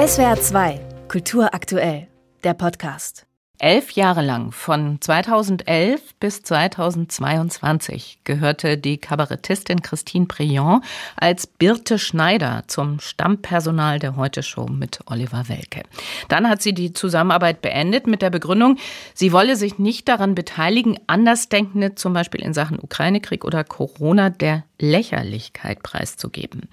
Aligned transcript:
SWR 0.00 0.40
2, 0.40 0.80
Kultur 1.08 1.52
aktuell, 1.52 2.08
der 2.42 2.54
Podcast. 2.54 3.26
Elf 3.58 3.90
Jahre 3.90 4.22
lang, 4.22 4.50
von 4.50 4.98
2011 4.98 6.14
bis 6.18 6.42
2022, 6.42 8.20
gehörte 8.24 8.78
die 8.78 8.96
Kabarettistin 8.96 9.82
Christine 9.82 10.24
Prion 10.24 10.80
als 11.16 11.46
Birte 11.46 11.98
Schneider 11.98 12.62
zum 12.66 12.98
Stammpersonal 12.98 13.98
der 13.98 14.16
Heute-Show 14.16 14.68
mit 14.68 15.00
Oliver 15.04 15.50
Welke. 15.50 15.82
Dann 16.28 16.48
hat 16.48 16.62
sie 16.62 16.72
die 16.72 16.94
Zusammenarbeit 16.94 17.60
beendet 17.60 18.06
mit 18.06 18.22
der 18.22 18.30
Begründung, 18.30 18.78
sie 19.12 19.32
wolle 19.32 19.54
sich 19.56 19.78
nicht 19.78 20.08
daran 20.08 20.34
beteiligen, 20.34 20.98
Andersdenkende, 21.08 21.94
zum 21.94 22.14
Beispiel 22.14 22.40
in 22.40 22.54
Sachen 22.54 22.78
Ukraine-Krieg 22.80 23.44
oder 23.44 23.64
Corona, 23.64 24.30
der 24.30 24.64
Lächerlichkeit 24.80 25.82
preiszugeben. 25.82 26.68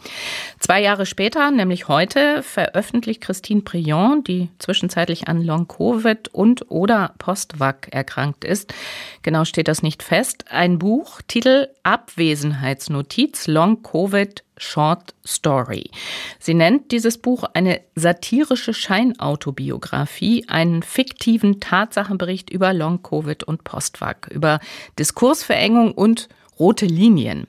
Zwei 0.60 0.82
Jahre 0.82 1.06
später, 1.06 1.52
nämlich 1.52 1.88
heute, 1.88 2.42
veröffentlicht 2.44 3.22
Christine 3.22 3.62
Prion, 3.62 4.24
die 4.24 4.50
zwischenzeitlich 4.60 5.28
an 5.28 5.44
Long-Covid 5.44 6.30
und 6.30 6.72
oder 6.72 7.14
Postvac 7.18 7.90
erkrankt 7.92 8.44
ist, 8.44 8.74
genau 9.22 9.46
steht 9.46 9.68
das 9.68 9.84
nicht 9.84 10.04
fest, 10.04 10.46
ein 10.50 10.80
Buch, 10.80 11.22
Titel 11.28 11.68
Abwesenheitsnotiz 11.84 13.48
Long-Covid 13.48 14.44
Short 14.58 15.14
Story. 15.26 15.92
Sie 16.40 16.54
nennt 16.54 16.92
dieses 16.92 17.18
Buch 17.20 17.44
eine 17.54 17.82
satirische 17.96 18.74
Scheinautobiografie, 18.74 20.46
einen 20.48 20.84
fiktiven 20.84 21.60
Tatsachenbericht 21.60 22.50
über 22.50 22.74
Long-Covid 22.74 23.44
und 23.44 23.64
Postvac, 23.64 24.30
über 24.32 24.60
Diskursverengung 24.98 25.92
und 25.92 26.28
rote 26.60 26.86
Linien. 26.86 27.48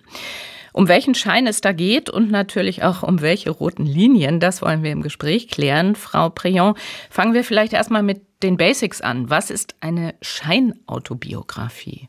Um 0.79 0.87
welchen 0.87 1.17
Schein 1.17 1.49
es 1.49 1.61
da 1.61 1.73
geht 1.73 2.09
und 2.09 2.31
natürlich 2.31 2.85
auch 2.85 3.03
um 3.03 3.21
welche 3.21 3.51
roten 3.51 3.85
Linien, 3.85 4.39
das 4.39 4.63
wollen 4.63 4.85
wir 4.85 4.93
im 4.93 5.03
Gespräch 5.03 5.49
klären. 5.49 5.97
Frau 5.97 6.31
Prion, 6.31 6.77
fangen 7.11 7.35
wir 7.35 7.43
vielleicht 7.43 7.73
erstmal 7.73 8.05
mit 8.05 8.21
den 8.45 8.57
Basics 8.57 9.01
an. 9.01 9.29
Was 9.29 9.51
ist 9.51 9.75
eine 9.81 10.15
Scheinautobiografie? 10.23 12.09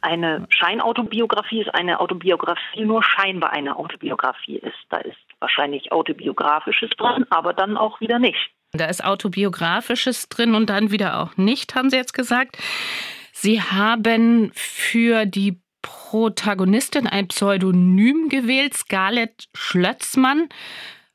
Eine 0.00 0.48
Scheinautobiografie 0.48 1.60
ist 1.60 1.72
eine 1.72 2.00
Autobiografie, 2.00 2.78
die 2.78 2.84
nur 2.86 3.04
scheinbar 3.04 3.52
eine 3.52 3.76
Autobiografie 3.76 4.56
ist. 4.56 4.74
Da 4.88 4.96
ist 4.96 5.18
wahrscheinlich 5.38 5.92
Autobiografisches 5.92 6.90
drin, 6.98 7.24
aber 7.30 7.52
dann 7.52 7.76
auch 7.76 8.00
wieder 8.00 8.18
nicht. 8.18 8.50
Da 8.72 8.86
ist 8.86 9.04
Autobiografisches 9.04 10.28
drin 10.28 10.56
und 10.56 10.70
dann 10.70 10.90
wieder 10.90 11.20
auch 11.20 11.36
nicht, 11.36 11.76
haben 11.76 11.88
Sie 11.88 11.96
jetzt 11.96 12.14
gesagt. 12.14 12.58
Sie 13.30 13.62
haben 13.62 14.50
für 14.54 15.24
die 15.24 15.60
Protagonistin 16.10 17.06
ein 17.06 17.28
Pseudonym 17.28 18.28
gewählt, 18.28 18.74
Scarlett 18.74 19.46
Schlötzmann. 19.54 20.48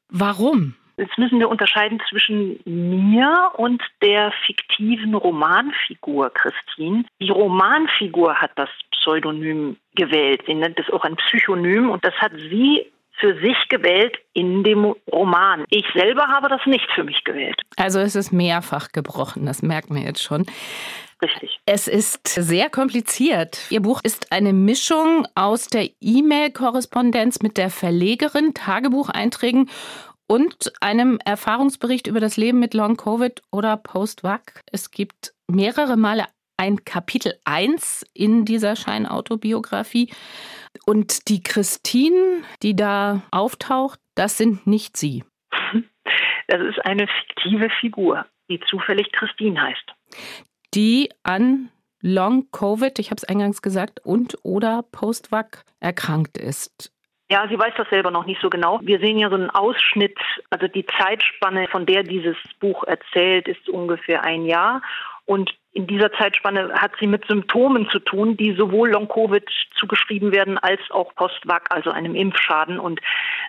Warum? 0.07 0.75
Jetzt 0.95 1.17
müssen 1.17 1.37
wir 1.37 1.49
unterscheiden 1.49 2.01
zwischen 2.09 2.61
mir 2.63 3.51
und 3.57 3.83
der 4.01 4.31
fiktiven 4.45 5.13
Romanfigur 5.13 6.29
Christine. 6.29 7.03
Die 7.19 7.29
Romanfigur 7.29 8.35
hat 8.35 8.51
das 8.55 8.69
Pseudonym 8.91 9.75
gewählt. 9.95 10.43
Sie 10.47 10.53
nennt 10.53 10.79
es 10.79 10.89
auch 10.89 11.03
ein 11.03 11.17
Psychonym 11.17 11.89
und 11.89 12.05
das 12.05 12.13
hat 12.13 12.31
sie 12.31 12.89
für 13.19 13.37
sich 13.41 13.57
gewählt 13.67 14.17
in 14.31 14.63
dem 14.63 14.95
Roman. 15.11 15.65
Ich 15.69 15.85
selber 15.93 16.27
habe 16.27 16.47
das 16.47 16.65
nicht 16.65 16.89
für 16.95 17.03
mich 17.03 17.21
gewählt. 17.25 17.61
Also 17.75 17.99
es 17.99 18.15
ist 18.15 18.31
mehrfach 18.31 18.89
gebrochen, 18.93 19.45
das 19.45 19.61
merkt 19.61 19.89
man 19.89 20.03
jetzt 20.03 20.23
schon. 20.23 20.45
Richtig. 21.21 21.59
Es 21.65 21.87
ist 21.87 22.27
sehr 22.27 22.69
kompliziert. 22.69 23.59
Ihr 23.69 23.81
Buch 23.81 24.01
ist 24.03 24.31
eine 24.31 24.51
Mischung 24.51 25.25
aus 25.33 25.67
der 25.67 25.89
E-Mail-Korrespondenz 26.01 27.41
mit 27.41 27.57
der 27.57 27.69
Verlegerin, 27.69 28.53
Tagebucheinträgen 28.53 29.69
und 30.27 30.73
einem 30.81 31.19
Erfahrungsbericht 31.23 32.07
über 32.07 32.19
das 32.19 32.35
Leben 32.35 32.59
mit 32.59 32.73
Long-Covid 32.73 33.41
oder 33.51 33.77
Post-Vac. 33.77 34.61
Es 34.71 34.91
gibt 34.91 35.33
mehrere 35.47 35.95
Male 35.95 36.25
ein 36.57 36.83
Kapitel 36.83 37.33
1 37.45 38.05
in 38.13 38.45
dieser 38.45 38.75
Scheinautobiografie. 38.75 40.11
Und 40.85 41.29
die 41.29 41.41
Christine, 41.41 42.43
die 42.61 42.75
da 42.75 43.21
auftaucht, 43.31 43.99
das 44.15 44.37
sind 44.37 44.67
nicht 44.67 44.97
Sie. 44.97 45.23
Das 46.47 46.61
ist 46.61 46.79
eine 46.85 47.07
fiktive 47.07 47.69
Figur, 47.79 48.25
die 48.49 48.59
zufällig 48.59 49.11
Christine 49.11 49.61
heißt. 49.61 49.95
Die 50.75 51.09
an 51.23 51.69
Long-Covid, 52.01 52.99
ich 52.99 53.09
habe 53.09 53.17
es 53.17 53.23
eingangs 53.23 53.61
gesagt, 53.61 54.01
und 54.03 54.37
oder 54.43 54.83
Post-Vac 54.91 55.63
erkrankt 55.79 56.37
ist. 56.37 56.91
Ja, 57.29 57.47
sie 57.49 57.57
weiß 57.57 57.73
das 57.77 57.89
selber 57.89 58.11
noch 58.11 58.25
nicht 58.25 58.39
so 58.41 58.49
genau. 58.49 58.79
Wir 58.83 58.99
sehen 58.99 59.17
ja 59.17 59.29
so 59.29 59.35
einen 59.35 59.49
Ausschnitt, 59.49 60.17
also 60.51 60.67
die 60.67 60.85
Zeitspanne, 60.85 61.67
von 61.69 61.85
der 61.85 62.03
dieses 62.03 62.37
Buch 62.59 62.83
erzählt, 62.83 63.47
ist 63.47 63.67
ungefähr 63.67 64.23
ein 64.23 64.45
Jahr. 64.45 64.83
Und 65.25 65.51
in 65.71 65.87
dieser 65.87 66.11
Zeitspanne 66.13 66.71
hat 66.73 66.91
sie 66.99 67.07
mit 67.07 67.25
Symptomen 67.27 67.89
zu 67.89 67.99
tun, 67.99 68.37
die 68.37 68.55
sowohl 68.55 68.91
Long-Covid 68.91 69.43
zugeschrieben 69.77 70.31
werden 70.31 70.57
als 70.57 70.79
auch 70.91 71.13
Post-Vac, 71.15 71.67
also 71.69 71.89
einem 71.89 72.15
Impfschaden. 72.15 72.79
Und 72.79 73.01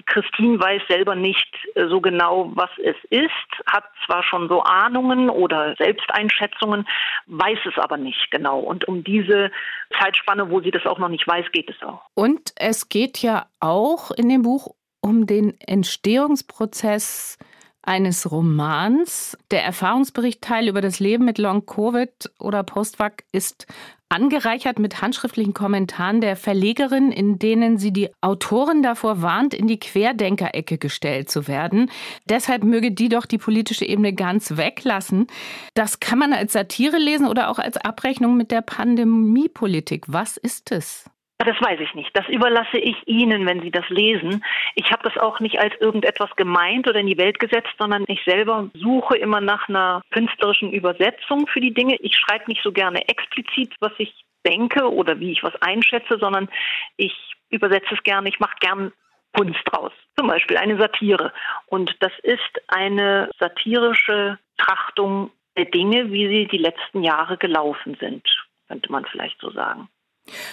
Christine 0.07 0.59
weiß 0.59 0.83
selber 0.89 1.15
nicht 1.15 1.47
äh, 1.75 1.87
so 1.87 2.01
genau, 2.01 2.51
was 2.55 2.71
es 2.83 2.97
ist, 3.11 3.31
hat 3.67 3.85
zwar 4.07 4.25
schon 4.25 4.49
so 4.49 4.63
Ahnungen 4.63 5.31
oder 5.31 5.77
Selbsteinschätzungen, 5.77 6.89
weiß 7.27 7.59
es 7.67 7.79
aber 7.79 7.97
nicht 7.97 8.31
genau. 8.31 8.59
Und 8.59 8.89
um 8.89 9.05
diese 9.05 9.53
Zeitspanne, 10.01 10.51
wo 10.51 10.61
sie 10.61 10.71
das 10.71 10.87
auch 10.87 10.99
noch 10.99 11.11
nicht 11.11 11.29
weiß, 11.29 11.53
geht 11.53 11.71
es 11.71 11.81
auch. 11.83 12.03
Und 12.15 12.53
es 12.57 12.89
geht 12.89 13.19
ja 13.19 13.47
auch 13.61 14.11
in 14.11 14.29
dem 14.29 14.43
Buch 14.43 14.75
um 15.01 15.27
den 15.27 15.55
Entstehungsprozess 15.61 17.39
eines 17.87 18.31
Romans. 18.31 19.39
Der 19.51 19.65
Erfahrungsbericht 19.65 20.43
Teil 20.43 20.69
über 20.69 20.81
das 20.81 21.01
Leben 21.01 21.25
mit 21.25 21.39
Long-Covid 21.39 22.31
oder 22.39 22.63
Postvac 22.63 23.25
ist 23.33 23.67
angereichert 24.09 24.79
mit 24.79 25.03
handschriftlichen 25.03 25.55
Kommentaren 25.55 26.21
der 26.21 26.37
Verlegerin, 26.37 27.11
in 27.11 27.39
denen 27.39 27.79
sie 27.79 27.93
die 27.93 28.11
Autorin 28.21 28.83
davor 28.83 29.23
warnt, 29.23 29.53
in 29.53 29.67
die 29.67 29.81
Querdenkerecke 29.81 30.79
gestellt 30.79 31.31
zu 31.31 31.49
werden. 31.49 31.91
Deshalb 32.29 32.63
möge 32.63 32.93
die 32.93 33.09
doch 33.09 33.27
die 33.27 33.39
politische 33.39 33.85
Ebene 33.85 34.13
ganz 34.13 34.57
weglassen. 34.57 35.27
Das 35.75 35.99
kann 35.99 36.19
man 36.19 36.33
als 36.33 36.53
Satire 36.53 36.99
lesen 36.99 37.27
oder 37.27 37.51
auch 37.51 37.59
als 37.59 37.77
Abrechnung 37.77 38.37
mit 38.37 38.51
der 38.51 38.63
Pandemiepolitik. 38.63 40.05
Was 40.07 40.37
ist 40.37 40.71
es? 40.71 41.11
Das 41.39 41.61
weiß 41.61 41.79
ich 41.81 41.95
nicht. 41.95 42.11
Das 42.17 42.27
überlasse 42.29 42.79
ich 42.79 42.97
Ihnen, 43.07 43.47
wenn 43.47 43.61
Sie 43.61 43.71
das 43.71 43.89
lesen. 43.89 44.43
Ich 44.75 44.91
habe 44.91 45.03
das 45.09 45.17
auch 45.19 45.39
nicht 45.39 45.61
als 45.61 45.75
irgendetwas 45.81 46.35
gemeint 46.37 46.89
oder 46.89 47.01
in 47.01 47.07
die 47.07 47.19
Welt 47.19 47.39
gesetzt, 47.39 47.73
sondern 47.79 48.05
ich 48.09 48.23
selber 48.25 48.69
suche 48.75 49.17
immer 49.17 49.41
nach 49.41 49.69
einer 49.69 50.03
künstlerischen 50.11 50.73
Übersetzung 50.73 51.47
für 51.47 51.61
die 51.61 51.75
Dinge. 51.75 51.97
Ich 52.01 52.17
schreibe 52.17 52.47
nicht 52.49 52.63
so 52.63 52.73
gerne 52.73 53.07
explizit, 53.09 53.75
was 53.81 53.93
ich 53.99 54.25
denke 54.47 54.91
oder 54.91 55.21
wie 55.21 55.33
ich 55.33 55.43
was 55.43 55.55
einschätze, 55.61 56.19
sondern 56.19 56.49
ich 56.97 57.15
übersetze 57.51 57.95
es 57.95 58.03
gerne. 58.03 58.29
Ich 58.29 58.41
mache 58.41 58.57
gern 58.61 58.93
Kunst 59.37 59.61
draus. 59.67 59.93
Zum 60.19 60.29
Beispiel 60.29 60.57
eine 60.57 60.79
Satire. 60.79 61.33
Und 61.67 61.95
das 62.01 62.13
ist 62.23 62.63
eine 62.69 63.31
satirische 63.39 64.39
Trachtung 64.57 65.31
der 65.57 65.67
Dinge, 65.67 66.11
wie 66.11 66.29
sie 66.29 66.47
die 66.47 66.59
letzten 66.59 67.03
Jahre 67.03 67.37
gelaufen 67.37 67.97
sind, 68.01 68.23
könnte 68.69 68.91
man 68.91 69.05
vielleicht 69.05 69.39
so 69.41 69.51
sagen. 69.51 69.89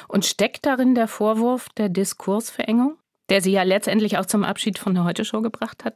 Und 0.07 0.25
steckt 0.25 0.65
darin 0.65 0.95
der 0.95 1.07
Vorwurf 1.07 1.69
der 1.77 1.89
Diskursverengung, 1.89 2.97
der 3.29 3.41
Sie 3.41 3.51
ja 3.51 3.63
letztendlich 3.63 4.17
auch 4.17 4.25
zum 4.25 4.43
Abschied 4.43 4.77
von 4.77 4.93
der 4.93 5.03
Heute-Show 5.03 5.41
gebracht 5.41 5.85
hat? 5.85 5.95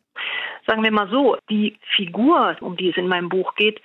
Sagen 0.66 0.84
wir 0.84 0.92
mal 0.92 1.10
so, 1.10 1.38
die 1.50 1.78
Figur, 1.96 2.58
um 2.62 2.76
die 2.76 2.90
es 2.90 2.98
in 2.98 3.08
meinem 3.08 3.30
Buch 3.30 3.56
geht, 3.56 3.82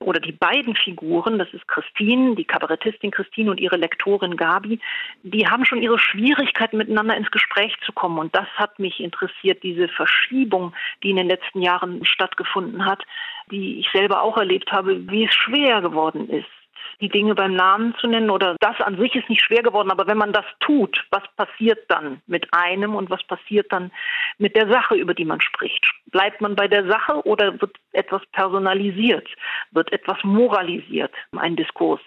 oder 0.00 0.20
die 0.20 0.32
beiden 0.32 0.74
Figuren, 0.74 1.38
das 1.38 1.48
ist 1.52 1.66
Christine, 1.66 2.34
die 2.34 2.44
Kabarettistin 2.44 3.10
Christine 3.10 3.50
und 3.50 3.60
ihre 3.60 3.76
Lektorin 3.76 4.36
Gabi, 4.36 4.80
die 5.22 5.46
haben 5.46 5.64
schon 5.64 5.82
ihre 5.82 5.98
Schwierigkeiten 5.98 6.76
miteinander 6.76 7.16
ins 7.16 7.30
Gespräch 7.30 7.74
zu 7.84 7.92
kommen. 7.92 8.18
Und 8.18 8.34
das 8.34 8.46
hat 8.56 8.78
mich 8.78 9.00
interessiert, 9.00 9.62
diese 9.62 9.88
Verschiebung, 9.88 10.74
die 11.02 11.10
in 11.10 11.16
den 11.16 11.28
letzten 11.28 11.62
Jahren 11.62 12.04
stattgefunden 12.04 12.84
hat, 12.84 13.02
die 13.50 13.78
ich 13.80 13.88
selber 13.92 14.22
auch 14.22 14.36
erlebt 14.36 14.72
habe, 14.72 15.08
wie 15.08 15.24
es 15.24 15.34
schwer 15.34 15.80
geworden 15.80 16.28
ist, 16.28 16.48
die 17.00 17.08
Dinge 17.08 17.34
beim 17.34 17.54
Namen 17.54 17.94
zu 18.00 18.06
nennen 18.06 18.30
oder 18.30 18.56
das 18.60 18.80
an 18.80 18.98
sich 18.98 19.14
ist 19.14 19.28
nicht 19.28 19.42
schwer 19.42 19.62
geworden, 19.62 19.90
aber 19.90 20.06
wenn 20.06 20.18
man 20.18 20.32
das 20.32 20.44
tut, 20.60 21.04
was 21.10 21.22
passiert 21.36 21.84
dann 21.88 22.20
mit 22.26 22.52
einem 22.52 22.94
und 22.94 23.10
was 23.10 23.22
passiert 23.24 23.72
dann 23.72 23.90
mit 24.38 24.56
der 24.56 24.68
Sache, 24.68 24.94
über 24.94 25.14
die 25.14 25.24
man 25.24 25.40
spricht? 25.40 25.84
Bleibt 26.06 26.40
man 26.40 26.54
bei 26.54 26.68
der 26.68 26.86
Sache 26.86 27.26
oder 27.26 27.60
wird 27.60 27.76
etwas 27.92 28.22
personalisiert, 28.32 29.28
wird 29.72 29.92
etwas 29.92 30.18
moralisiert, 30.22 31.12
ein 31.36 31.56
Diskurs? 31.56 32.00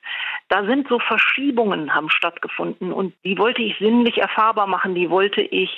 Da 0.49 0.65
sind 0.65 0.87
so 0.87 0.99
Verschiebungen 0.99 1.93
haben 1.93 2.09
stattgefunden 2.09 2.91
und 2.91 3.13
die 3.23 3.37
wollte 3.37 3.61
ich 3.61 3.77
sinnlich 3.79 4.17
erfahrbar 4.17 4.67
machen, 4.67 4.95
die 4.95 5.09
wollte 5.09 5.41
ich 5.41 5.69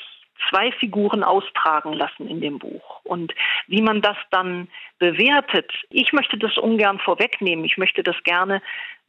zwei 0.48 0.72
Figuren 0.72 1.24
austragen 1.24 1.94
lassen 1.94 2.28
in 2.28 2.42
dem 2.42 2.60
Buch. 2.60 3.02
Und 3.04 3.34
wie 3.68 3.82
man 3.82 4.02
das 4.02 4.18
dann 4.32 4.68
bewertet, 4.98 5.72
ich 5.90 6.14
möchte 6.14 6.38
das 6.38 6.58
ungern 6.58 7.00
vorwegnehmen. 7.00 7.66
Ich 7.66 7.78
möchte 7.78 8.04
das 8.04 8.16
gerne 8.24 8.62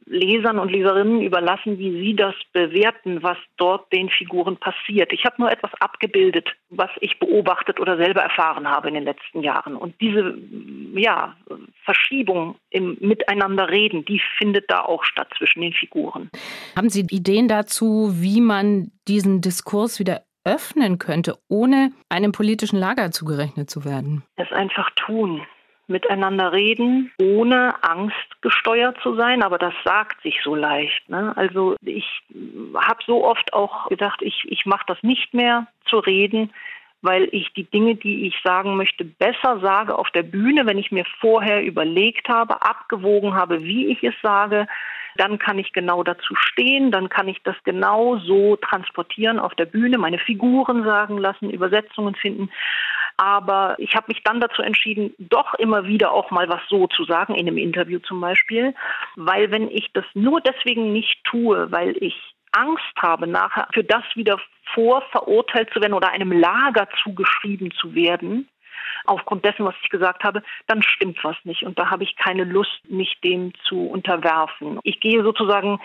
Lesern 0.05 0.59
und 0.59 0.71
Leserinnen 0.71 1.21
überlassen, 1.21 1.77
wie 1.77 1.91
sie 1.91 2.15
das 2.15 2.35
bewerten, 2.53 3.23
was 3.23 3.37
dort 3.57 3.91
den 3.93 4.09
Figuren 4.09 4.57
passiert. 4.57 5.13
Ich 5.13 5.25
habe 5.25 5.35
nur 5.39 5.51
etwas 5.51 5.71
abgebildet, 5.79 6.49
was 6.69 6.89
ich 6.99 7.19
beobachtet 7.19 7.79
oder 7.79 7.97
selber 7.97 8.21
erfahren 8.21 8.67
habe 8.67 8.89
in 8.89 8.95
den 8.95 9.03
letzten 9.03 9.41
Jahren. 9.41 9.75
Und 9.75 9.95
diese 10.01 10.37
ja, 10.95 11.35
Verschiebung 11.85 12.55
im 12.69 12.97
Miteinanderreden, 12.99 14.05
die 14.05 14.21
findet 14.37 14.69
da 14.69 14.81
auch 14.81 15.03
statt 15.03 15.29
zwischen 15.37 15.61
den 15.61 15.73
Figuren. 15.73 16.29
Haben 16.75 16.89
Sie 16.89 17.05
Ideen 17.09 17.47
dazu, 17.47 18.11
wie 18.15 18.41
man 18.41 18.91
diesen 19.07 19.41
Diskurs 19.41 19.99
wieder 19.99 20.21
öffnen 20.43 20.97
könnte, 20.97 21.37
ohne 21.47 21.91
einem 22.09 22.31
politischen 22.31 22.77
Lager 22.77 23.11
zugerechnet 23.11 23.69
zu 23.69 23.85
werden? 23.85 24.23
Es 24.35 24.51
einfach 24.51 24.89
tun 24.95 25.41
miteinander 25.91 26.51
reden, 26.51 27.11
ohne 27.21 27.75
Angst 27.83 28.41
gesteuert 28.41 28.97
zu 29.03 29.15
sein, 29.15 29.43
aber 29.43 29.57
das 29.57 29.73
sagt 29.83 30.21
sich 30.23 30.39
so 30.43 30.55
leicht. 30.55 31.07
Ne? 31.09 31.33
Also 31.35 31.75
ich 31.83 32.05
habe 32.75 32.99
so 33.05 33.23
oft 33.25 33.53
auch 33.53 33.87
gedacht, 33.89 34.21
ich, 34.21 34.43
ich 34.47 34.65
mache 34.65 34.85
das 34.87 34.97
nicht 35.03 35.33
mehr 35.33 35.67
zu 35.85 35.99
reden, 35.99 36.51
weil 37.01 37.27
ich 37.31 37.51
die 37.53 37.63
Dinge, 37.63 37.95
die 37.95 38.27
ich 38.27 38.35
sagen 38.43 38.75
möchte, 38.75 39.03
besser 39.03 39.59
sage 39.59 39.97
auf 39.97 40.09
der 40.11 40.23
Bühne, 40.23 40.65
wenn 40.65 40.77
ich 40.77 40.91
mir 40.91 41.05
vorher 41.19 41.63
überlegt 41.63 42.29
habe, 42.29 42.61
abgewogen 42.61 43.33
habe, 43.33 43.63
wie 43.63 43.87
ich 43.87 44.03
es 44.03 44.13
sage, 44.21 44.67
dann 45.17 45.39
kann 45.39 45.59
ich 45.59 45.73
genau 45.73 46.03
dazu 46.03 46.35
stehen, 46.35 46.91
dann 46.91 47.09
kann 47.09 47.27
ich 47.27 47.41
das 47.43 47.55
genau 47.63 48.17
so 48.17 48.55
transportieren 48.55 49.39
auf 49.39 49.53
der 49.55 49.65
Bühne, 49.65 49.97
meine 49.97 50.19
Figuren 50.19 50.83
sagen 50.83 51.17
lassen, 51.17 51.49
Übersetzungen 51.49 52.15
finden. 52.15 52.49
Aber 53.21 53.75
ich 53.77 53.93
habe 53.95 54.07
mich 54.07 54.23
dann 54.23 54.41
dazu 54.41 54.63
entschieden, 54.63 55.13
doch 55.19 55.53
immer 55.59 55.85
wieder 55.85 56.11
auch 56.11 56.31
mal 56.31 56.49
was 56.49 56.61
so 56.69 56.87
zu 56.87 57.03
sagen, 57.03 57.35
in 57.35 57.47
einem 57.47 57.59
Interview 57.59 57.99
zum 57.99 58.19
Beispiel, 58.19 58.73
weil 59.15 59.51
wenn 59.51 59.69
ich 59.69 59.93
das 59.93 60.05
nur 60.15 60.41
deswegen 60.41 60.91
nicht 60.91 61.23
tue, 61.23 61.71
weil 61.71 61.95
ich 62.01 62.15
Angst 62.51 62.95
habe, 62.97 63.27
nachher 63.27 63.67
für 63.75 63.83
das 63.83 64.03
wieder 64.15 64.39
vorverurteilt 64.73 65.69
zu 65.71 65.81
werden 65.81 65.93
oder 65.93 66.09
einem 66.09 66.31
Lager 66.31 66.87
zugeschrieben 67.03 67.69
zu 67.79 67.93
werden, 67.93 68.49
aufgrund 69.05 69.45
dessen, 69.45 69.65
was 69.65 69.75
ich 69.83 69.89
gesagt 69.91 70.23
habe, 70.23 70.41
dann 70.65 70.81
stimmt 70.81 71.23
was 71.23 71.37
nicht. 71.43 71.61
Und 71.61 71.77
da 71.77 71.91
habe 71.91 72.03
ich 72.03 72.15
keine 72.15 72.43
Lust, 72.43 72.81
mich 72.89 73.19
dem 73.23 73.53
zu 73.65 73.85
unterwerfen. 73.85 74.79
Ich 74.81 74.99
gehe 74.99 75.21
sozusagen 75.21 75.79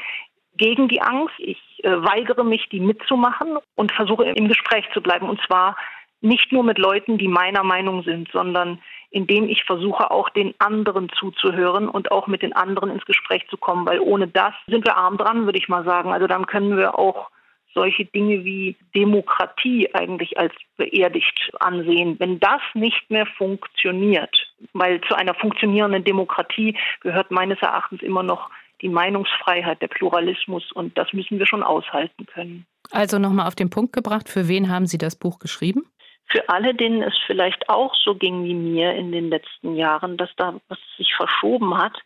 gegen 0.56 0.88
die 0.88 1.02
Angst. 1.02 1.34
Ich 1.36 1.60
äh, 1.84 2.02
weigere 2.02 2.44
mich, 2.44 2.70
die 2.70 2.80
mitzumachen 2.80 3.58
und 3.74 3.92
versuche 3.92 4.24
im 4.24 4.48
Gespräch 4.48 4.88
zu 4.94 5.02
bleiben. 5.02 5.28
Und 5.28 5.38
zwar 5.46 5.76
nicht 6.20 6.52
nur 6.52 6.64
mit 6.64 6.78
Leuten, 6.78 7.18
die 7.18 7.28
meiner 7.28 7.62
Meinung 7.62 8.02
sind, 8.02 8.28
sondern 8.32 8.80
indem 9.10 9.48
ich 9.48 9.64
versuche, 9.64 10.10
auch 10.10 10.28
den 10.30 10.54
anderen 10.58 11.08
zuzuhören 11.10 11.88
und 11.88 12.10
auch 12.10 12.26
mit 12.26 12.42
den 12.42 12.52
anderen 12.52 12.90
ins 12.90 13.04
Gespräch 13.04 13.46
zu 13.48 13.56
kommen, 13.56 13.86
weil 13.86 14.00
ohne 14.00 14.28
das 14.28 14.54
sind 14.66 14.86
wir 14.86 14.96
arm 14.96 15.16
dran, 15.16 15.44
würde 15.44 15.58
ich 15.58 15.68
mal 15.68 15.84
sagen. 15.84 16.12
Also 16.12 16.26
dann 16.26 16.46
können 16.46 16.76
wir 16.76 16.98
auch 16.98 17.30
solche 17.76 18.06
Dinge 18.06 18.44
wie 18.44 18.76
Demokratie 18.94 19.88
eigentlich 19.94 20.38
als 20.38 20.52
beerdigt 20.76 21.52
ansehen. 21.60 22.16
Wenn 22.18 22.40
das 22.40 22.62
nicht 22.74 23.10
mehr 23.10 23.26
funktioniert, 23.26 24.34
weil 24.72 25.00
zu 25.02 25.14
einer 25.14 25.34
funktionierenden 25.34 26.02
Demokratie 26.02 26.76
gehört 27.00 27.30
meines 27.30 27.60
Erachtens 27.60 28.02
immer 28.02 28.22
noch 28.22 28.50
die 28.82 28.88
Meinungsfreiheit, 28.88 29.80
der 29.80 29.88
Pluralismus 29.88 30.72
und 30.72 30.96
das 30.98 31.12
müssen 31.12 31.38
wir 31.38 31.46
schon 31.46 31.62
aushalten 31.62 32.26
können. 32.26 32.66
Also 32.90 33.18
nochmal 33.18 33.46
auf 33.46 33.54
den 33.54 33.70
Punkt 33.70 33.92
gebracht, 33.92 34.28
für 34.28 34.48
wen 34.48 34.70
haben 34.70 34.86
Sie 34.86 34.98
das 34.98 35.16
Buch 35.16 35.38
geschrieben? 35.38 35.84
Für 36.28 36.48
alle, 36.48 36.74
denen 36.74 37.02
es 37.02 37.14
vielleicht 37.26 37.68
auch 37.68 37.94
so 37.94 38.14
ging 38.14 38.44
wie 38.44 38.54
mir 38.54 38.94
in 38.94 39.12
den 39.12 39.30
letzten 39.30 39.76
Jahren, 39.76 40.16
dass 40.16 40.30
da 40.36 40.54
was 40.68 40.78
sich 40.96 41.14
verschoben 41.14 41.78
hat 41.78 41.96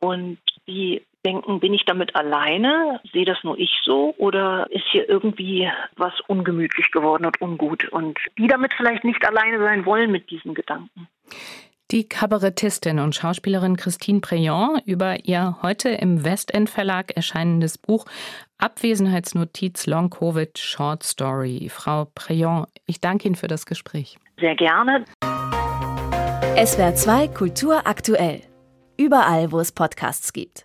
und 0.00 0.38
die 0.66 1.02
denken, 1.24 1.60
bin 1.60 1.74
ich 1.74 1.84
damit 1.84 2.16
alleine? 2.16 3.00
Sehe 3.12 3.24
das 3.24 3.42
nur 3.44 3.58
ich 3.58 3.80
so? 3.84 4.14
Oder 4.18 4.66
ist 4.70 4.84
hier 4.90 5.08
irgendwie 5.08 5.70
was 5.96 6.18
ungemütlich 6.26 6.90
geworden 6.90 7.26
und 7.26 7.40
ungut? 7.40 7.88
Und 7.90 8.18
die 8.38 8.46
damit 8.46 8.72
vielleicht 8.74 9.04
nicht 9.04 9.24
alleine 9.26 9.58
sein 9.58 9.84
wollen 9.84 10.10
mit 10.10 10.30
diesen 10.30 10.54
Gedanken. 10.54 11.08
Die 11.90 12.08
Kabarettistin 12.08 13.00
und 13.00 13.16
Schauspielerin 13.16 13.76
Christine 13.76 14.20
Preyon 14.20 14.80
über 14.86 15.24
ihr 15.24 15.56
heute 15.60 15.88
im 15.88 16.24
Westend 16.24 16.70
Verlag 16.70 17.16
erscheinendes 17.16 17.78
Buch 17.78 18.04
Abwesenheitsnotiz 18.58 19.86
Long 19.86 20.08
Covid 20.08 20.56
Short 20.56 21.02
Story. 21.02 21.68
Frau 21.68 22.04
Preyon, 22.14 22.66
ich 22.86 23.00
danke 23.00 23.26
Ihnen 23.26 23.34
für 23.34 23.48
das 23.48 23.66
Gespräch. 23.66 24.18
Sehr 24.38 24.54
gerne. 24.54 25.04
SWR 26.64 26.94
2 26.94 27.28
Kultur 27.28 27.84
aktuell. 27.84 28.42
Überall, 28.96 29.50
wo 29.50 29.58
es 29.58 29.72
Podcasts 29.72 30.32
gibt. 30.32 30.58